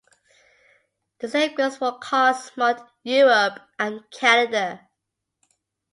The 1.19 1.27
same 1.27 1.53
goes 1.53 1.77
for 1.77 1.99
cars 1.99 2.49
marked 2.57 2.91
"Europe" 3.03 3.59
and 3.77 4.03
"Canada". 4.09 4.89